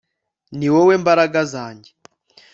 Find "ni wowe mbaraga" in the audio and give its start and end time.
0.57-1.39